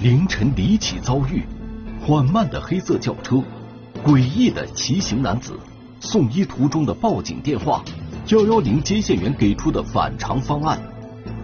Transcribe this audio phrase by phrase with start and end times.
[0.00, 1.42] 凌晨离奇遭遇，
[2.00, 3.42] 缓慢的黑色轿车，
[4.04, 5.58] 诡异的骑行男子，
[5.98, 7.82] 送医途中的报警电话，
[8.28, 10.80] 幺幺零接线员给出的反常方案，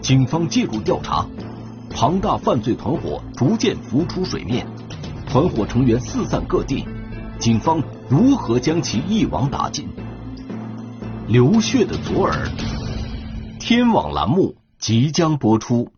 [0.00, 1.26] 警方介入调查，
[1.90, 4.64] 庞大犯罪团伙逐渐浮出水面，
[5.26, 6.86] 团伙成员四散各地，
[7.40, 9.88] 警方如何将其一网打尽？
[11.26, 12.48] 流血的左耳，
[13.58, 15.88] 天网栏目即将播出。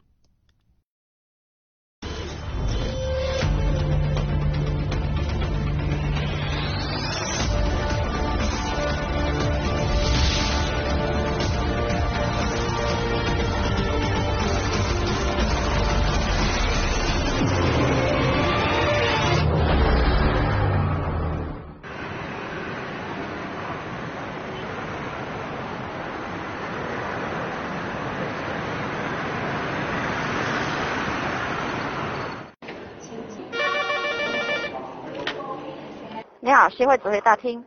[36.47, 37.61] 你好，新会指挥大厅。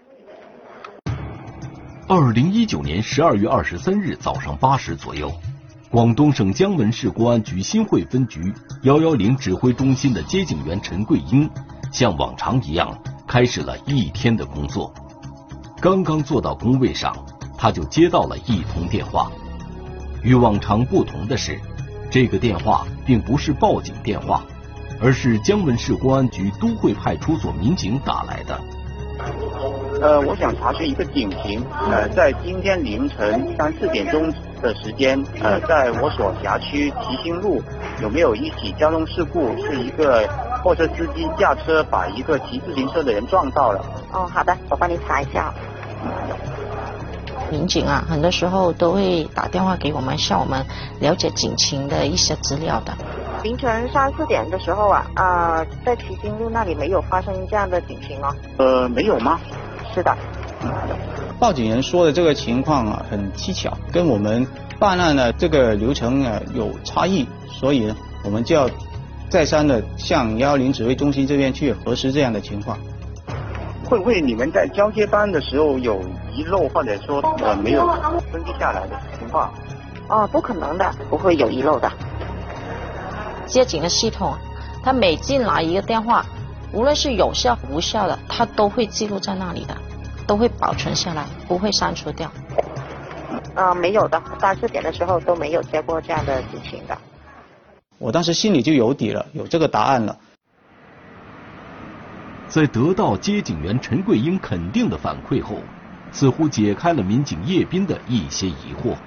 [2.07, 5.29] 二零一九年十二月二十三日早上八时左右，
[5.91, 11.49] 广东省江门市公安局新会分局幺幺零指挥中心的接警员陈桂英，
[11.91, 14.93] 像往常一样开始了一天的工作。
[15.81, 17.13] 刚刚坐到工位上，
[17.57, 19.29] 他就接到了一通电话。
[20.23, 21.59] 与往常不同的是，
[22.09, 24.41] 这个电话并不是报警电话。
[25.01, 28.59] 而是江门市公安局都会派出所民警打来的。
[30.01, 37.61] 呃，我想查询一个警情，呃，在今天凌晨三四点钟的时间，呃，在我所辖区齐兴路
[38.01, 39.49] 有没有一起交通事故？
[39.57, 40.25] 是一个
[40.63, 43.83] 货车司机驾车把一个骑自行车的人撞到了。
[44.13, 45.53] 哦，好的，我帮你查一下。
[47.51, 50.65] 民警啊，很多时候都会打电话给我们，向我们
[50.99, 52.93] 了解警情的一些资料的。
[53.43, 58.35] 凌晨三四点的时候啊，啊，在齐星路那里没有发生这样的警情吗。
[58.57, 59.39] 呃，没有吗？
[59.93, 60.15] 是的。
[61.39, 64.45] 报警人说的这个情况啊，很蹊跷，跟我们
[64.77, 68.69] 办案的这个流程啊有差异，所以呢，我们就要
[69.29, 72.77] 再三的向幺幺零指挥中心这边去核实这样的情况。
[73.89, 75.99] 会不会你们在交接班的时候有
[76.31, 77.87] 遗漏，或者说呃没有
[78.31, 79.51] 登记下来的情况？
[80.07, 81.91] 哦，不可能的，不会有遗漏的。
[83.47, 84.37] 接警的系统，
[84.83, 86.23] 它每进来一个电话，
[86.71, 89.75] 无论是有效无效的，它都会记录在那里的，
[90.27, 92.31] 都会保存下来，不会删除掉。
[93.55, 96.95] 啊，没有的，三四点的时候都没有接过这样的事情的。
[97.97, 100.15] 我当时心里就有底了，有这个答案了。
[102.49, 105.61] 在得到接警员陈桂英肯定的反馈后，
[106.11, 108.97] 似乎解开了民警叶斌的一些疑惑。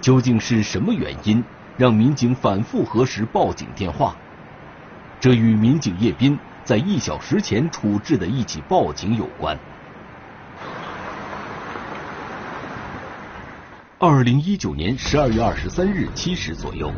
[0.00, 1.42] 究竟是什么原因？
[1.76, 4.16] 让民警反复核实报警电话，
[5.20, 9.58] 这与民警叶斌在一小时前处置的一起报警有关。
[13.98, 16.90] 二零一九年十二月二十三日七时左右，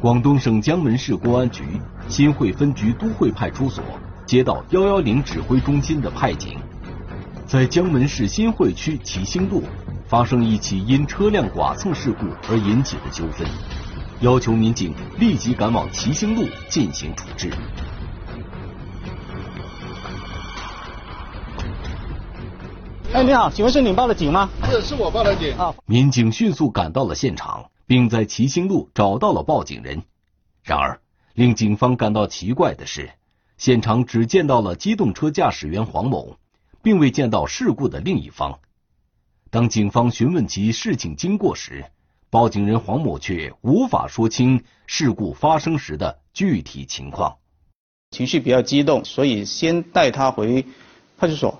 [0.00, 1.62] 广东省江门市公安局
[2.08, 3.84] 新会分局都会派出所
[4.28, 6.54] 接到幺幺零指挥中心的派警，
[7.46, 9.64] 在江门市新会区齐兴路。
[10.06, 13.46] 发生一起因车辆剐蹭事故而引起的纠纷，
[14.20, 17.50] 要求民警立即赶往齐兴路进行处置。
[23.12, 24.48] 哎，你好，请问是你报的警吗？
[24.70, 25.54] 是，是我报的警。
[25.56, 30.02] 啊，民警迅速赶到了现场，并在齐兴路找到了报警人。
[30.62, 31.00] 然而，
[31.34, 33.10] 令警方感到奇怪的是，
[33.58, 36.38] 现场只见到了机动车驾驶员黄某，
[36.80, 38.60] 并未见到事故的另一方。
[39.50, 41.84] 当警方询问其事情经过时，
[42.30, 47.36] 报警人黄某却无法说清事故发生时的具体情况。
[48.10, 50.64] 情绪比较激动，所以先带他回
[51.18, 51.58] 派出所。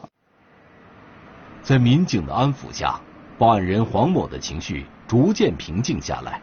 [1.63, 3.01] 在民警的安抚下，
[3.39, 6.41] 报案人黄某的情绪逐渐平静下来，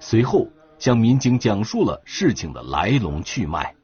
[0.00, 0.48] 随后
[0.80, 3.74] 向民警讲述了事情的来龙去脉。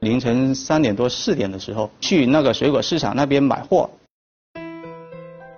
[0.00, 3.90] 凌晨三点多四点的时候，去那个水果市场那边买货。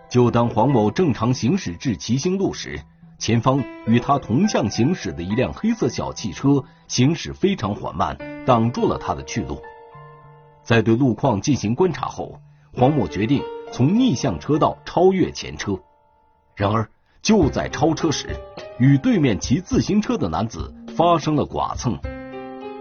[0.08, 2.80] 就当黄某正常行驶至齐兴路时，
[3.18, 8.16] 前方与他同向行驶的一辆黑色小汽车行驶非常缓慢，
[8.46, 9.60] 挡住了他的去路。
[10.62, 12.38] 在对路况进行观察后，
[12.72, 13.42] 黄某决定
[13.72, 15.78] 从逆向车道超越前车。
[16.54, 16.88] 然而，
[17.20, 18.28] 就在超车时，
[18.78, 21.98] 与对面骑自行车的男子发生了剐蹭。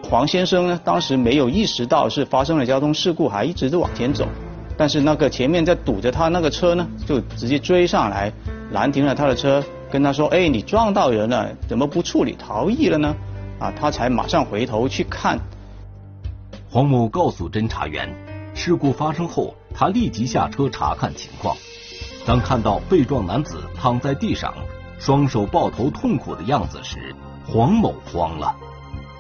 [0.10, 4.28] 黄先生呢，当时没有意识到是发生了交通事故，还一直都往前走。
[4.78, 8.32] 但是那个前面在堵着他那个车呢，就直接追上来，
[8.72, 13.16] 拦停了他的车，跟他说：“哎，你撞到人了，怎么不处理逃逸了呢？”
[13.60, 15.40] 啊，他才马上回头去看。
[16.70, 18.08] 黄某告诉侦查员，
[18.54, 21.56] 事故发生后，他立即下车查看情况。
[22.26, 24.54] 当看到被撞男子躺在地上，
[25.00, 27.16] 双手抱头痛苦的样子时，
[27.48, 28.56] 黄某慌了。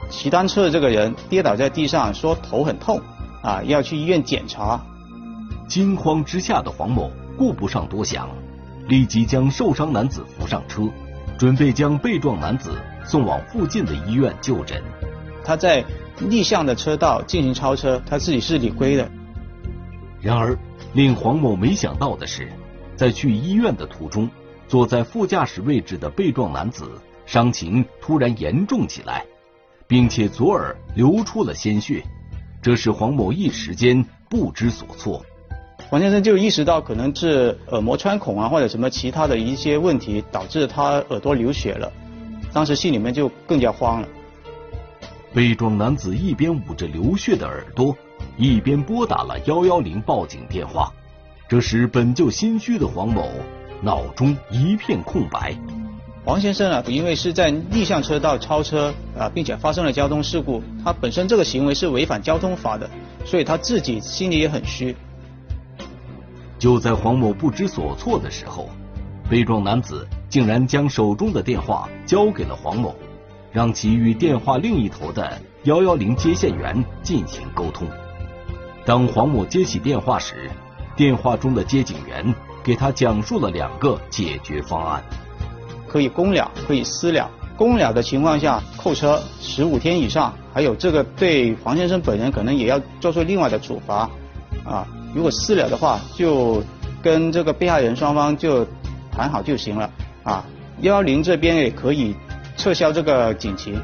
[0.09, 3.01] 骑单车的这个人跌倒在地上，说头很痛，
[3.41, 4.79] 啊，要去医院检查。
[5.67, 8.29] 惊慌之下的黄某顾不上多想，
[8.87, 10.83] 立即将受伤男子扶上车，
[11.37, 12.71] 准备将被撞男子
[13.03, 14.81] 送往附近的医院就诊。
[15.43, 15.83] 他在
[16.19, 19.09] 逆向的车道进行超车，他自己是理亏的。
[20.21, 20.57] 然而，
[20.93, 22.51] 令黄某没想到的是，
[22.95, 24.29] 在去医院的途中，
[24.67, 26.89] 坐在副驾驶位置的被撞男子
[27.25, 29.25] 伤情突然严重起来，
[29.87, 32.03] 并且左耳流出了鲜血，
[32.61, 35.23] 这使黄某一时间不知所措。
[35.89, 41.91] 黄先生就意识到可能是耳膜穿孔啊，或者什么其他的一些问题导致他耳朵流血了，
[42.51, 44.07] 当时心里面就更加慌了。
[45.33, 47.95] 被撞男子一边捂着流血的耳朵，
[48.37, 50.91] 一边拨打了幺幺零报警电话。
[51.47, 53.29] 这时本就心虚的黄某
[53.81, 55.55] 脑中一片空白。
[56.25, 62.89] 黄先生啊，因为是在逆向车道超车啊，并且发生了交通事故，他本身这个行为是违反交通法的，
[63.23, 64.95] 所以他自己心里也很虚。
[66.57, 68.67] 就在黄某不知所措的时候，
[69.29, 72.95] 被撞男子竟然将手中的电话交给了黄某，
[73.51, 77.87] 让其与电话另一头的幺幺零接线员进行沟通。
[78.83, 80.49] 当黄某接起电话时，
[80.95, 82.33] 电话中的接警员
[82.63, 85.03] 给他讲述了两个解决方案：
[85.95, 87.31] 可以公了，可以私了。
[87.55, 94.09] 公了的情况下，扣车十五天以上，还有这个对黄先生本人可能也要做出另外的处罚
[94.65, 94.85] 啊。
[95.13, 96.61] 如果私了的话，就
[97.01, 98.67] 跟这个被害人双方就
[99.09, 99.89] 谈好就行了
[100.23, 100.43] 啊。
[100.81, 102.13] 幺幺零这边也可以
[102.57, 103.81] 撤销这个警情。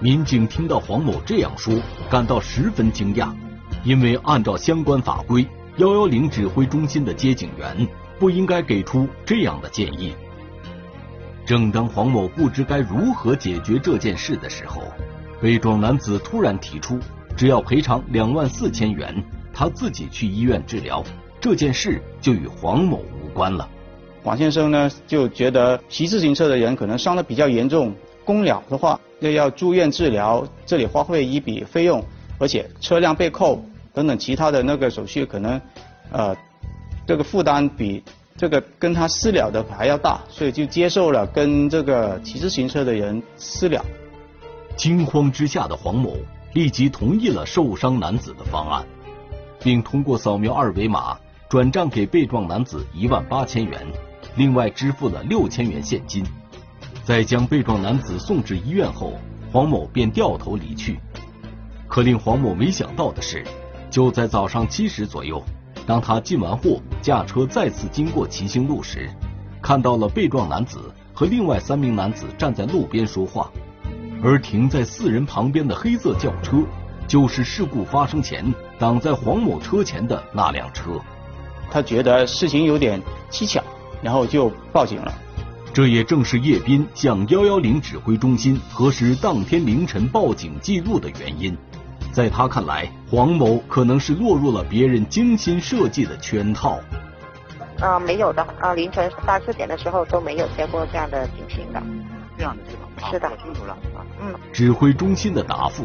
[0.00, 1.74] 民警听到黄某这样说，
[2.10, 3.30] 感到十分惊讶，
[3.82, 5.48] 因为按照相关法规，
[5.78, 7.88] 幺幺零指挥中心的接警员
[8.18, 10.12] 不应该给出这样的建议。
[11.46, 14.82] 正当黄某不知该如何解决这件事的时候，
[15.40, 16.98] 被撞男子突然提出，
[17.36, 19.22] 只要赔偿两万四千元。
[19.56, 21.04] 他自己去医院治疗，
[21.40, 23.68] 这件事就与黄某无关了。
[24.22, 27.94] 黄先生呢就觉得骑自行车的人可能伤的比较严重，
[28.24, 32.02] 公了的话又要住院治疗，这里花费一笔费用，
[32.38, 35.60] 而且车辆被扣等等其他的那个手续，可能
[36.10, 36.34] 呃
[37.06, 38.02] 这个负担比
[38.36, 43.84] 这个跟他私了的还要大，所以就接受了跟这个骑自行车的人私了。
[44.76, 46.16] 惊慌之下的黄某
[46.52, 48.84] 立即同意了受伤男子的方案。
[49.60, 51.16] 并通过扫描二维码
[51.48, 53.80] 转账给被撞男子一万八千元，
[54.36, 56.22] 另外支付了六千元现金。
[57.02, 59.14] 在将被撞男子送至医院后，
[59.50, 60.98] 黄某便掉头离去。
[61.88, 63.42] 可令黄某没想到的是，
[63.90, 65.42] 就在早上七时左右，
[65.86, 69.10] 当他进完货，驾车再次经过齐兴路时，
[69.60, 73.50] 看到了被撞男子和另外三名男子站在路边说话，
[74.22, 76.58] 而停在四人旁边的黑色轿车。
[77.06, 78.42] 就是事故发生前
[78.78, 80.92] 挡在黄某车前的那辆车，
[81.70, 82.98] 他觉得事情有点
[83.30, 83.62] 蹊跷，
[84.02, 85.12] 然后就报警了。
[85.70, 91.54] 这也正是叶斌向幺幺零指挥中心核实当天凌晨报警记录的原因。
[92.14, 96.78] 在他看来，黄某可能是落入了别人精心设计的圈套。
[97.80, 101.82] 啊，没有的啊，凌晨三四点的时候都没有接过这样的警情的。
[102.38, 103.10] 这样的是吧？
[103.10, 104.06] 是的，清楚了啊。
[104.22, 104.32] 嗯。
[104.52, 105.84] 指挥中心的答复。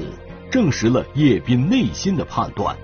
[0.52, 2.76] 证实了叶斌内心的判断，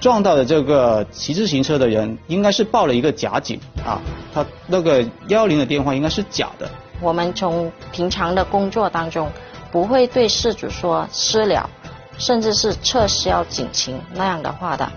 [0.00, 4.00] 撞到的这个骑自行车的人应该是报了一个假警啊，
[4.32, 6.66] 他那个幺幺零的电话应该是假的。
[7.02, 9.30] 我们从平常的工作当中
[9.70, 11.68] 不会对事主说私了，
[12.18, 14.90] 甚至是撤销警情那样的话的。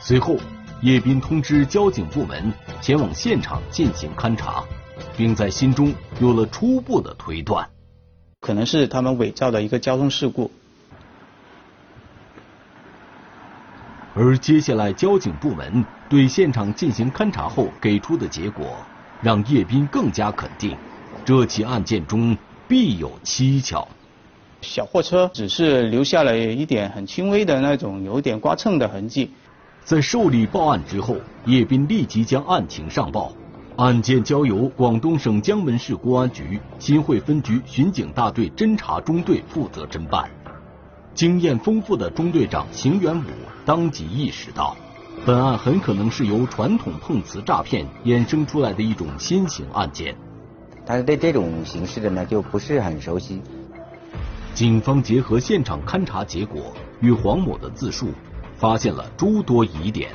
[0.00, 0.36] 随后，
[0.82, 4.62] 叶斌通知交警部门前往现场进行勘查，
[5.16, 7.68] 并在心中有了初步的推断，
[8.40, 10.50] 可能是他们伪造的一个交通事故。
[14.14, 18.76] 而接下来，交警部门对现场进行勘查后给出的结果，
[19.20, 20.76] 让叶斌更加肯定，
[21.24, 22.36] 这起案件中
[22.68, 23.86] 必有蹊跷。
[24.62, 29.30] 小货车只是留下了一点很轻微的那种有点刮蹭的痕迹。
[29.84, 33.32] 在受理报案之后，叶斌立即将案情上报，
[33.76, 40.28] 案件交由广东省江门市公安局新会分局巡警大队侦查中队负责侦办。
[41.14, 43.28] 经验丰富的中队长邢元武
[43.64, 44.76] 当即意识到，
[45.24, 50.16] 本案很可能是由传统碰瓷诈骗衍生出来的一种新型案件。
[50.84, 53.40] 但是对这种形式的呢就不是很熟悉。
[54.56, 58.08] 警方结合现场勘查结果与黄某的自述，
[58.56, 60.10] 发现了诸多疑点。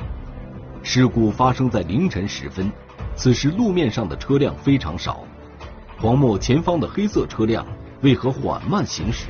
[0.82, 2.68] 事故发生在凌晨时分，
[3.14, 5.22] 此时路面上的车辆非常少。
[6.00, 7.64] 黄某前方的黑色车辆
[8.00, 9.28] 为何缓慢行驶？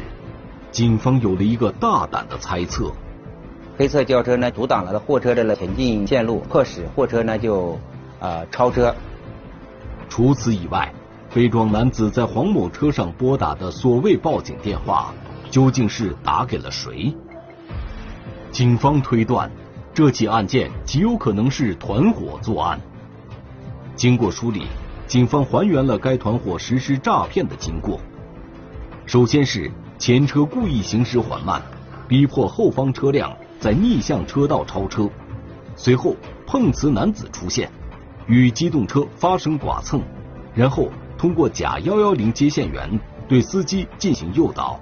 [0.71, 2.91] 警方有了一个大胆的猜测：
[3.77, 7.79] 黑色轿车呢阻挡了货车的前进线路，迫使货车呢就
[8.19, 8.95] 呃超车。
[10.09, 10.91] 除此以外，
[11.35, 15.13] 被撞男子在黄某车上拨打的所谓报警电话，
[15.51, 17.15] 究竟是打给了谁？
[18.51, 19.51] 警方推断，
[19.95, 22.81] 这起案件极有可能是团伙作案。
[23.97, 24.63] 经过梳理。
[25.05, 28.01] 警方还原了该团伙实施诈骗的经过。
[29.05, 31.61] 首先是前车故意行驶缓慢，
[32.09, 35.07] 逼迫后方车辆在逆向车道超车。
[35.77, 37.71] 随后碰瓷男子出现，
[38.27, 40.01] 与机动车发生剐蹭，
[40.55, 40.89] 然后
[41.23, 44.81] 通过假幺幺零接线员对司机进行诱导，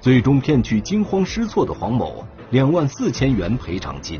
[0.00, 4.18] 最终骗取惊慌失措的黄某两万四千元赔偿金。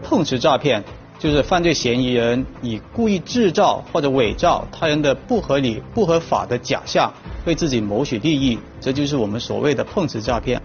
[0.00, 0.84] 碰瓷诈骗。
[1.18, 7.10] 就是犯罪嫌疑人以故意制造或者伪造他人的不合理、不合法的假象，
[7.46, 10.60] 为自己谋取利益，这就是我们所谓的碰瓷诈骗。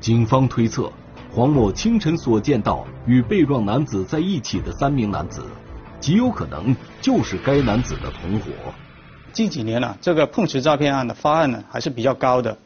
[0.00, 0.90] 警方推测，
[1.32, 5.44] 黄某清晨所见到与被撞男子在一起的三名男子，
[6.00, 8.50] 极有可能就是该男子的同伙。
[9.36, 12.56] 近几年呢，这个碰瓷诈骗案的发案呢还是比较高的。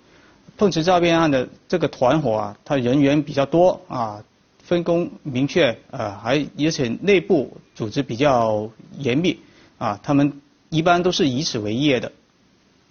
[0.57, 4.23] 碰瓷诈骗案的这个团伙啊，它人员比较多啊。
[4.63, 9.37] 分工明确，呃，还而且内部组织比较严密，
[9.79, 12.13] 啊，他们一般都是以此为业的。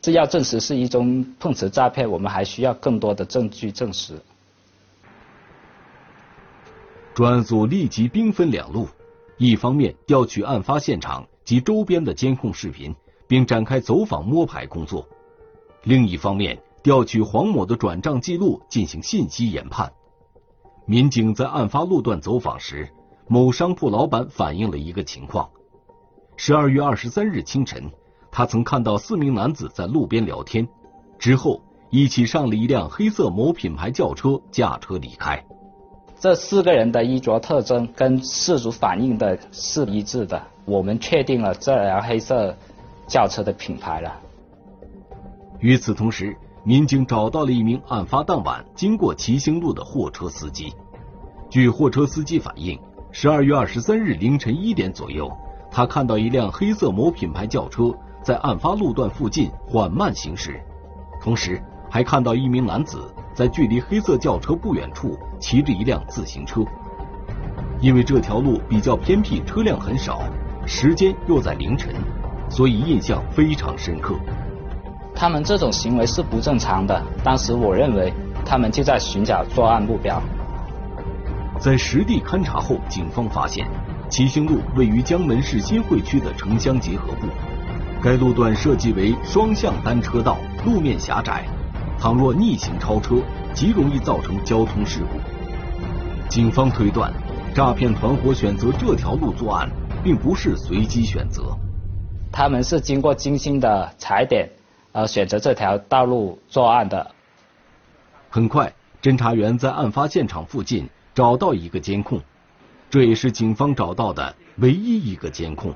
[0.01, 4.19] 这要证实是一宗碰瓷诈骗，我们还需要更多的证据证实。
[7.15, 8.89] 专案组立即兵分两路，
[9.37, 12.93] 一方面调取案发现场及周边的监控视频，
[13.29, 15.05] 并展开走访摸排工作；
[15.83, 19.93] 另一方面调取黄某的转账记录进行信息研判。
[20.87, 22.89] 民警在案发路段走访时，
[23.27, 25.47] 某商铺老板反映了一个情况：
[26.37, 27.91] 十二月二十三日清晨，
[28.31, 30.67] 他曾看到四名男子在路边聊天，
[31.19, 35.45] 之后一起上了一辆黑色某品牌轿车，驾车离开。
[36.19, 42.57] 这四个人的衣着特征跟事主反映的是一致的，我们确定了这辆黑色
[43.09, 44.15] 轿车的品牌了。
[45.59, 46.33] 与此同时。
[46.65, 50.73] 民警找到了一名案发当晚经过齐兴路的货车司机。
[51.49, 52.77] 据货车司机反映，
[53.11, 55.31] 十二月二十三日凌晨一点左右，
[55.71, 60.61] 他看到一辆黑色某品牌轿车在案发路段附近缓慢行驶，
[61.21, 66.61] 同时还看到一名男子在距离黑色轿车不远处骑着一辆自行车。
[67.79, 70.21] 因为这条路比较偏僻，车辆很少，
[70.67, 71.95] 时间又在凌晨，
[72.49, 74.15] 所以印象非常深刻。
[75.15, 77.01] 他们这种行为是不正常的。
[77.23, 78.13] 当时我认为
[78.45, 80.21] 他们就在寻找作案目标。
[81.59, 83.67] 在实地勘查后，警方发现
[84.09, 87.27] 齐兴路位于江门市新会区的城乡结合部，
[88.01, 91.45] 该路段设计为双向单车道，路面狭窄，
[91.99, 93.17] 倘若逆行超车，
[93.53, 95.19] 极容易造成交通事故。
[96.29, 97.11] 警方推断，
[97.53, 99.69] 诈骗团伙选择这条路作案，
[100.01, 101.53] 并不是随机选择，
[102.31, 104.49] 他们是经过精心的踩点。
[104.91, 107.11] 呃，选择这条道路作案的。
[108.27, 112.19] 很快，侦查员在案发现场附近找到一个监控，
[112.89, 115.75] 这也是警方找到的唯一一个监控。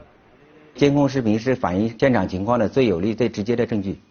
[0.74, 4.02] 监控视频是反映现场情况的最有力、最直接的证据。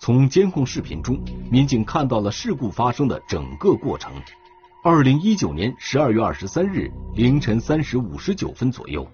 [0.00, 1.16] 从监控视频中，
[1.48, 4.12] 民警看到了事故发生的整个过程。
[4.82, 9.06] 二零一九年十二月二十三日凌晨三时五十九分左右，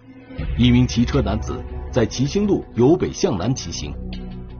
[0.59, 1.63] 一名骑车男子。
[1.93, 3.95] 在骑兴路由北向南骑行，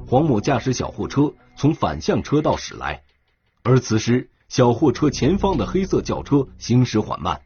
[0.07, 3.03] 黄某驾驶小货车从反向车道驶来，
[3.63, 7.39] 而此时小货车前方的黑色轿车行驶缓慢，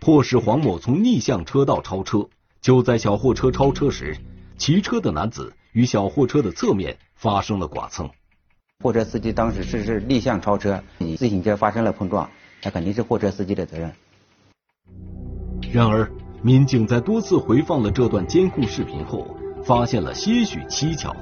[0.00, 2.26] 迫使黄某从逆向车道超车。
[2.60, 4.16] 就在小货车超车时，
[4.58, 8.10] 骑车的男子与小货车的侧面发生了剐蹭。
[8.82, 12.28] 货车司机当时是是逆向超车，与自行车发生了碰撞，
[12.64, 13.92] 那肯定是货车司机的责任。
[15.70, 16.10] 然而。
[16.46, 19.26] 民警在多次回放了这段监控视频后，
[19.64, 21.12] 发现了些许蹊跷。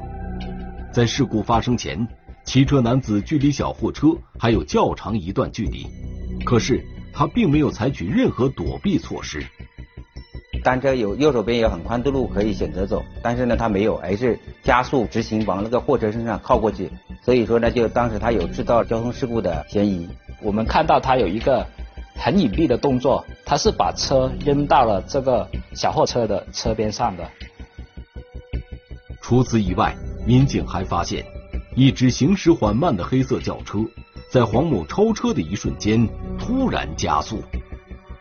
[0.93, 2.07] 在事故发生前，
[2.45, 5.87] 骑车男子距离小货车还有较长一段距离，
[6.45, 9.43] 可是他并没有采取任何躲避措施。
[10.63, 16.91] 单车有右手边有很宽的路可以选择走，但是呢他没有，而是加速直行往那个货车身上靠过去，
[17.23, 20.07] 所以说呢就当时他有制造交通事故的嫌疑。
[20.43, 21.67] 我们看到他有一个。
[22.15, 27.29] 很隐蔽的动作，他是把车扔到了这个小货车的车边上的。
[29.21, 29.95] 除此以外，
[30.27, 31.25] 民警还发现
[31.75, 33.79] 一只行驶缓慢的黑色轿车，
[34.31, 37.43] 在黄某超车的一瞬间突然加速。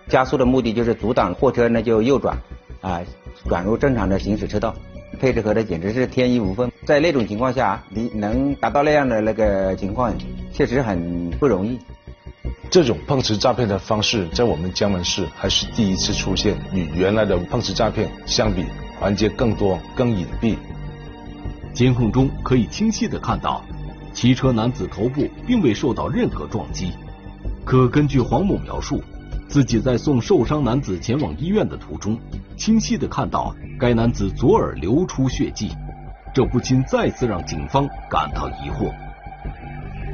[0.08, 2.38] 加速的目的就是阻挡货车呢就右转，
[2.82, 3.02] 啊，
[3.48, 4.74] 转入正常的行驶车道。
[5.20, 10.14] 配置和的简直是天衣无缝，在那种情况下，你能达到那样的那个情况，
[10.52, 11.80] 确实很不容易。
[12.74, 18.66] 这种碰瓷诈骗的方式在我们江门市还是第一次出现，与原来的碰瓷诈骗相比，
[19.00, 20.56] 环节更多、更隐蔽。
[21.72, 23.64] 监控中可以清晰的看到，
[24.12, 26.94] 骑车男子头部并未受到任何撞击，
[27.64, 29.00] 可根据黄某描述。
[29.48, 32.18] 自己在送受伤男子前往医院的途中，
[32.58, 35.70] 清晰的看到该男子左耳流出血迹，
[36.34, 38.92] 这不禁再次让警方感到疑惑。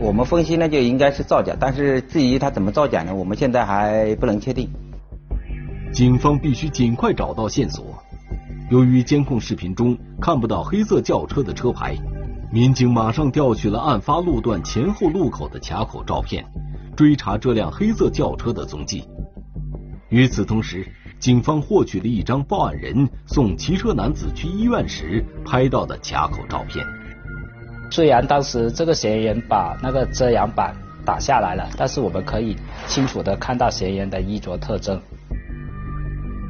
[0.02, 4.70] 我们分析呢，就应该是造假，但是至于他怎么造假呢，我们现在还不能确定。
[5.92, 7.86] 警方必须尽快找到线索。
[8.70, 11.98] 由于监控视频中看不到黑色轿车的车牌，
[12.50, 16.46] 民警马上调取了案发路段前后路口的卡口照片，
[16.96, 19.04] 追查这辆黑色轿车的踪迹。
[20.08, 20.88] 与此同时，
[21.20, 26.86] 警方获取了一张报案人送骑车男子去医院时拍到的卡口照片。
[27.92, 32.56] 虽然当时这个嫌疑人把那个遮阳板打下来了，但是我们可以
[32.88, 35.02] 清楚的看到嫌疑人的衣着特征。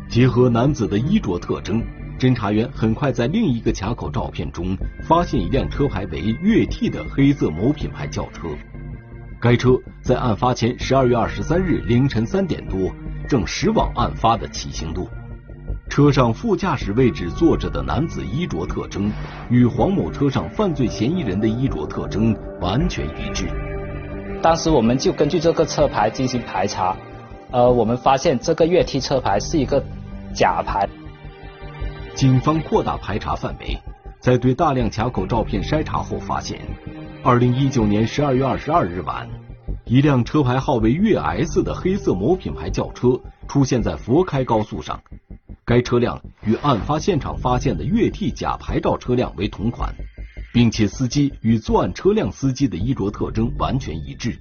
[0.09, 1.81] 结合男子的衣着特征，
[2.19, 8.47] 侦查员很快在另一个卡口照片中发现一辆车牌为粤 T 的黑色某品牌轿车。
[9.39, 12.91] 该车在案发前十二月二十三日凌晨三点多。
[13.29, 15.07] 正驶往案发的启兴路，
[15.89, 19.11] 车上副驾驶位置坐着的男子衣着特征
[19.49, 23.47] 与黄某车上犯罪嫌疑人的衣着特征完全一致。
[24.41, 26.95] 当时我们就根据这个车牌进行排查，
[27.51, 29.83] 呃，我们发现这个粤 T 车牌是一个
[30.33, 30.87] 假牌。
[32.13, 33.77] 警方扩大排查范围，
[34.19, 36.61] 在对大量卡口照片筛查后发现，
[37.23, 39.27] 二零一九年十二月二十二日晚。
[39.85, 45.01] 一辆车牌号为粤 S 的黑色某品牌轿车出现在佛开高速上，
[45.69, 49.93] 该车辆与案发现场发现的粤 T 假牌照车辆为同款，
[50.51, 54.35] 并且司机与作案车辆司机的衣着特征完全一致。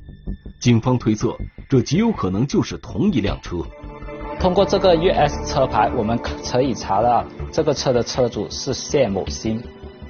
[0.59, 1.37] 警方推测，
[1.69, 3.59] 这极有可能就是同一辆车。
[4.41, 9.63] 通过这个粤 S 车牌，我们可以查到这个车的车主是谢某新。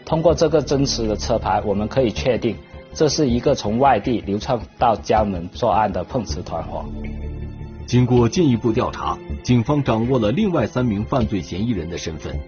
[0.07, 2.57] 通过这个真实的车牌，我们可以确定。
[2.95, 6.85] 这是一个从外地流窜到江门作案的碰瓷团伙。
[7.89, 12.39] 经过进一步调查，警方掌握了另外三名犯罪嫌疑人的身份：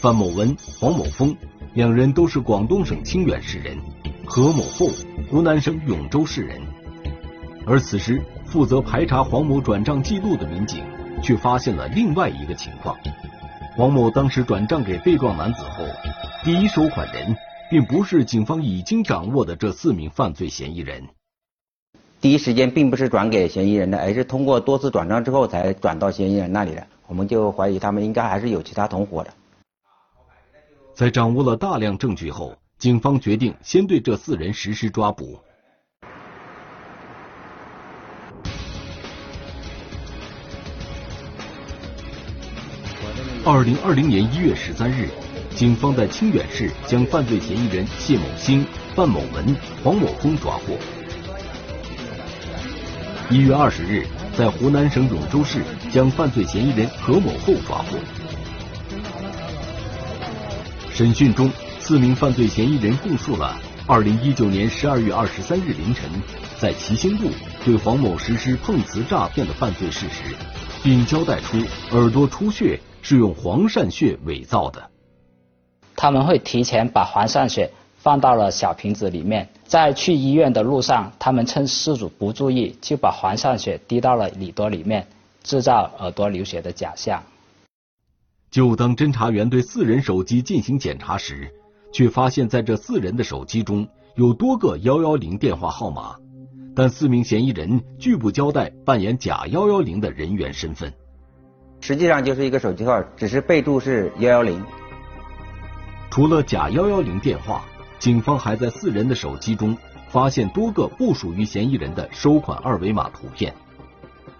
[0.00, 1.36] 范某文、黄某峰，
[1.74, 3.76] 两人都是广东省清远市人；
[4.24, 4.86] 何某厚，
[5.30, 6.58] 湖南省永州市人。
[7.66, 10.82] 而此时，负责排查黄某转账记录的民警
[11.22, 12.96] 却发现了另外一个情况：
[13.76, 15.84] 黄某当时转账给被撞男子后，
[16.44, 17.36] 第一收款人。
[17.70, 21.08] 并不是警方已经掌握的这四名犯罪嫌疑人。
[22.22, 26.86] 第一时间并不是转给嫌疑人的，而是通过多次转账之后才转到嫌疑人那里的。
[27.08, 29.34] 我们就怀疑他们应该还是有其他同伙的。
[30.94, 35.36] 在掌握了大量证据后，警方决定先对这四人实施抓捕。
[43.44, 45.08] 二零二零年一月十三日。
[45.56, 49.54] 警方在清远市将犯罪嫌疑人谢某兴、范某文、
[49.84, 50.78] 黄某峰抓获。
[53.32, 57.96] 一月二十日，在湖南省永州市将犯罪嫌疑人何某厚抓获。
[60.90, 66.10] 审讯中，四名犯罪嫌疑人供述了二零一九年十二月二十三日凌晨
[66.60, 67.30] 在齐兴路
[67.64, 70.36] 对黄某实施碰瓷诈骗的犯罪事实，
[70.84, 71.56] 并交代出
[71.96, 74.90] 耳朵出血是用黄鳝血伪造的。
[75.96, 85.06] 他们会提前把黄鳝血放到了小瓶子里面，在去医院的路上，他们趁事主不注意，就把黄鳝血滴到了耳朵里面，
[85.44, 87.22] 制造耳朵流血的假象。
[88.50, 91.48] 就当侦查员对四人手机进行检查时，
[91.92, 93.86] 却发现在这四人的手机中
[94.16, 96.16] 有多个幺幺零电话号码，
[96.74, 100.92] 但四名嫌疑人拒不交代扮演假幺幺零的人员身份。
[101.80, 104.60] 实际上就是一个手机号，只是备注是幺幺零。
[106.10, 107.64] 除了假幺幺零电话，
[108.02, 113.54] 警方还在四人的手机中发现多个不属于嫌疑人的收款二维码图片。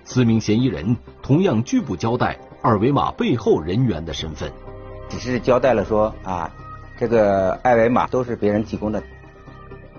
[0.03, 4.53] 四名嫌疑人同样拒不交代二维码背后人员的身份，
[5.09, 6.51] 只是交代了说啊，
[6.99, 9.01] 这个二维码都是别人提供的。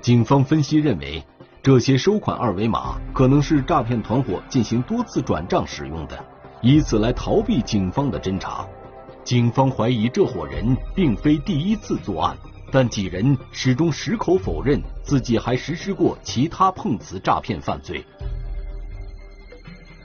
[0.02, 1.24] 警方分析认为，
[1.62, 6.22] 这些收款二维码可能是诈骗团伙进行多次转账使用的，
[6.62, 8.68] 以此来逃避警方的侦查。
[9.24, 12.36] 警方怀疑这伙人并非第一次作案，
[12.74, 18.04] 但几人始终矢口否认自己还实施过其他碰瓷诈骗犯罪。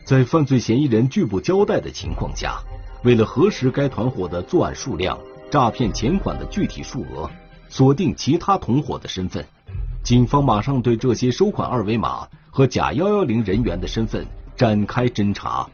[0.05, 2.61] 在犯罪嫌疑人拒不交代的情况下，
[3.05, 5.19] 为了核实该团伙的作案数量、
[5.51, 7.31] 诈骗钱款的具体数额、
[7.71, 9.43] 锁定其他同伙的身份，
[10.03, 15.67] 警方马上对这些收款二维码和假幺幺零人员的身份展开侦查。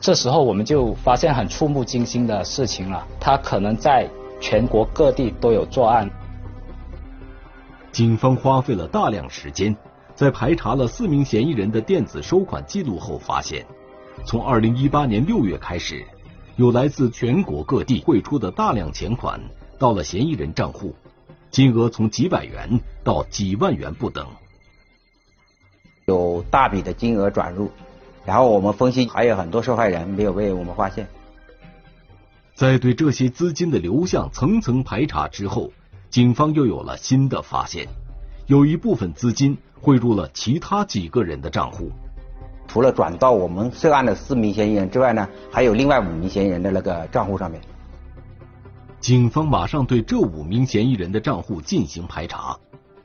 [0.00, 4.10] 这时候我们就发现很触目惊心的事情了，他可能在
[4.42, 6.10] 全国各地都有作案。
[7.92, 9.74] 警方花费了大量时间，
[10.16, 13.64] 在排查了四名嫌疑人的电子收款记录后，发现
[14.26, 16.04] 从二零一八年六月开始，
[16.56, 19.40] 有来自全国各地汇出的大量钱款
[19.78, 20.92] 到了嫌疑人账户，
[21.50, 24.26] 金额从几百元到几万元不等，
[26.06, 27.70] 有大笔的金额转入。
[28.24, 31.06] 然后我们分析，还有很多受害人没有被我们发现。
[32.54, 35.72] 在对这些资金的流向层层排查之后，
[36.10, 37.88] 警方又有了新的发现：
[38.46, 41.90] 有一部分资金汇入了其他几个人的账户。
[42.68, 47.60] 除了转到我们涉案的四名嫌疑人之外呢，还有另外五名嫌疑人的那个账户上面。
[49.00, 52.56] 警方马上对这五名嫌疑人的账户进行排查，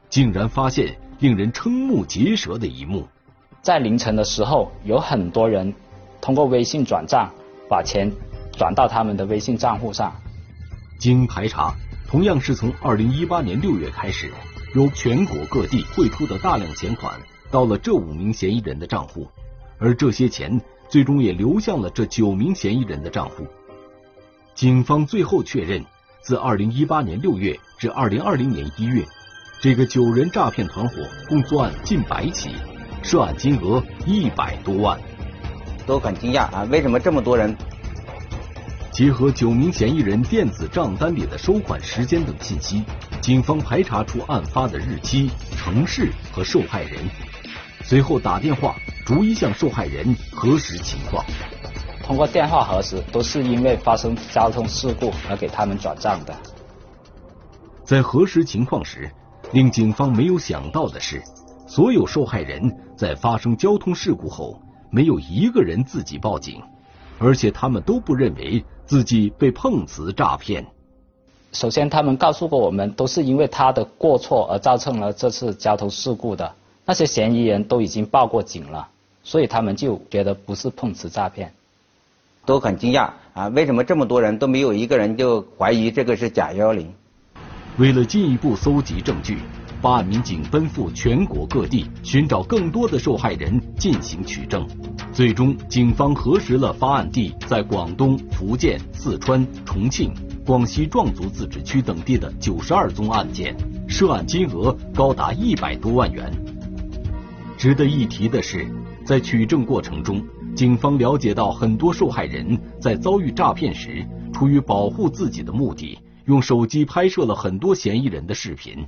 [0.10, 3.08] 竟然发现令人瞠目结舌的一幕。
[3.62, 5.74] 在凌晨的时候，有很多人
[6.22, 7.30] 通过微信转账
[7.68, 8.10] 把钱
[8.58, 10.14] 转到他们的微信账户上。
[10.98, 11.74] 经排查，
[12.08, 14.32] 同样是从二零一八年六月开始，
[14.74, 17.14] 由全国各地汇出的大量钱款
[17.52, 19.28] 到了这五名嫌疑人的账户，
[19.78, 23.46] 而这些钱最终也流向了这九名嫌疑人的账户。
[24.56, 25.86] 警方最后确认，
[26.22, 29.06] 自二零一八年六月至二零二零年一月，
[29.62, 30.96] 这个九人诈骗团伙
[31.30, 32.50] 共作案近百起。
[33.04, 35.00] 涉案金额一百多万，
[35.86, 36.68] 都很惊讶啊！
[36.70, 37.56] 为什么这么多人？
[38.98, 42.84] 结合九名嫌疑人电子账单里的收款时间等信息，
[43.22, 46.98] 警方排查出案发的日期、城市和受害人，
[47.84, 51.24] 随后打电话逐一向受害人核实情况。
[52.02, 56.36] 通过电话核实，都是因为发生交通事故而给他们转账的。
[57.84, 59.08] 在核实情况时，
[59.54, 61.22] 令警方没有想到的是。
[61.68, 66.60] 所有受害人在发生交通事故后，没有一个人自己报警，
[67.20, 70.66] 而且他们都不认为自己被碰瓷诈骗。
[71.52, 76.54] 首先，他们告诉过我们，都是因为他的过错而造成了这次交通事故的。
[76.86, 78.88] 那些嫌疑人都已经报过警了，
[79.24, 81.52] 所以他们就觉得不是碰瓷诈骗，
[82.46, 83.48] 都很惊讶啊！
[83.50, 86.94] 为什么这么多人都没有一个人就怀疑这个是假幺幺零？
[87.78, 89.40] 为了进一步搜集证据。
[89.82, 94.68] 办案民警奔赴全国各地寻找更多的受害人进行取证，
[95.12, 100.12] 最终警方核实了发案地在广东、福建、四川、重庆、
[100.44, 103.56] 广西壮族自治区等地的九十二宗案件，
[103.88, 106.32] 涉案金额高达一百多万元。
[107.56, 108.68] 值得一提的是，
[109.06, 110.24] 在取证过程中，
[110.56, 118.88] 警方了解到很多受害人在遭遇诈骗时，出于保护自己的目的，用手机拍摄了很多嫌疑人的视频。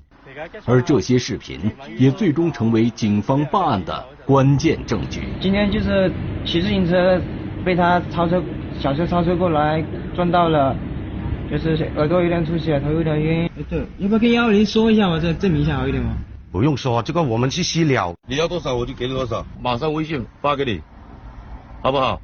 [0.65, 1.59] 而这些视频
[1.97, 5.23] 也最终成为警方办案的关键证据。
[5.41, 6.11] 今天就是
[6.45, 7.19] 骑自行车
[7.65, 8.41] 被他超车，
[8.79, 9.83] 小车超车过来
[10.15, 10.75] 撞到了，
[11.51, 13.49] 就是耳朵有点出血，头有点晕。
[13.69, 16.11] 对，要不要跟幺幺零说一下嘛，这证明一下好一点吗？
[16.51, 18.15] 不用说，这个我们去私了。
[18.27, 20.81] 你要多少我就给你多少，马上微信发给你，
[21.83, 22.19] 好不好？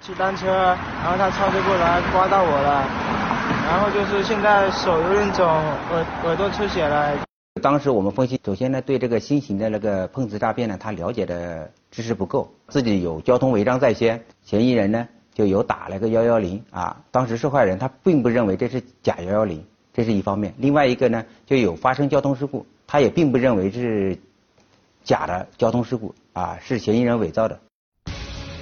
[0.00, 2.84] 骑单车，然后他超车过来刮到我了，
[3.68, 7.29] 然后就是现在手有点肿，耳耳朵出血了。
[7.60, 17.02] 当时我们分析，首先呢，对这个新型的那个碰瓷诈骗呢，他了解的知识不够，自己有交通违章在先，嫌疑人呢就有打了个幺幺零啊。
[17.10, 20.54] 当时受害人他并不认为这是假幺幺零，这是一方面。
[20.58, 24.16] 另外一个呢，就有发生交通事故，他也并不认为是
[25.02, 27.60] 假的交通事故啊，是嫌疑人伪造的。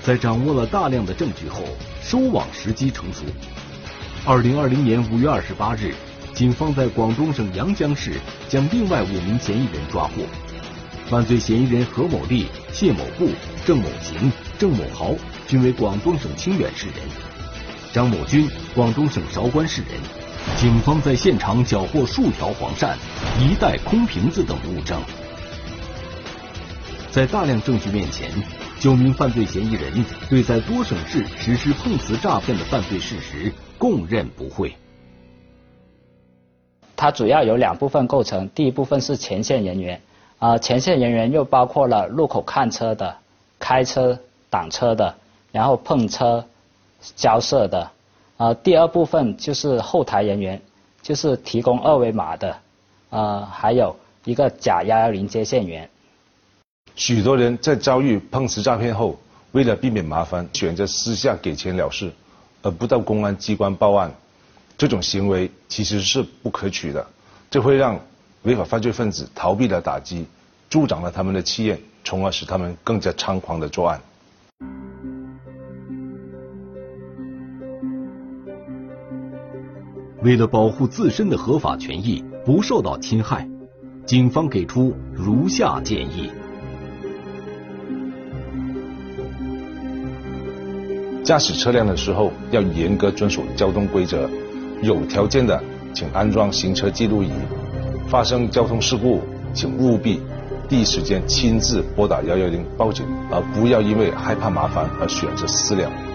[0.02, 1.62] 在掌握了大量的证据后，
[2.00, 3.22] 收网时机成熟。
[4.26, 5.94] 二零二零年五月二十八日。
[6.38, 8.12] 警方在广东省阳江市
[8.48, 10.22] 将另外五名嫌疑人抓获。
[11.10, 13.28] 犯罪嫌疑人何某利、谢某步、
[13.66, 15.12] 郑某行、郑某豪
[15.48, 16.94] 均为广东省清远市人，
[17.92, 19.90] 张某军广东省韶关市人。
[20.56, 22.94] 警方在现场缴获数条黄鳝、
[23.40, 25.02] 一袋空瓶子等物证。
[27.10, 28.30] 在大量证据面前，
[28.78, 34.72] 九名犯罪嫌疑人对在多省市实施碰瓷诈骗的犯罪事实供认不讳。
[36.98, 40.00] 它主要有两部分构成，第一部分是前线人员，
[40.40, 43.16] 啊，前线人员又包括了路口看车的、
[43.56, 44.18] 开车
[44.50, 45.14] 挡车的，
[45.52, 46.44] 然后碰车
[47.14, 47.88] 交涉的，
[48.36, 50.60] 呃，第二部分就是后台人员，
[51.00, 52.56] 就是提供二维码的，
[53.10, 55.88] 呃，还有一个假幺幺零接线员。
[56.96, 59.16] 许多人在遭遇碰瓷诈骗后，
[59.52, 62.12] 为了避免麻烦，选择私下给钱了事，
[62.60, 64.12] 而不到公安机关报案。
[64.78, 67.04] 这种行为其实是不可取的，
[67.50, 67.98] 这会让
[68.44, 70.24] 违法犯罪分子逃避了打击，
[70.70, 74.00] 助长了他们的气焰，从而使他们更加猖狂的作案。
[80.22, 83.48] 为了保护自身的合法权益不受到侵害，
[84.06, 86.30] 警方给出如下建议：
[91.24, 94.30] 驾驶车辆的时候要严格遵守交通规则，
[94.82, 95.62] 有条件的
[95.92, 97.30] 请安装行车记录仪。
[98.08, 99.20] 发生交通事故，
[99.52, 100.22] 请务必
[100.68, 106.07] 第一时间亲自拨打幺幺零报警，而不要因为害怕麻烦而选择私了。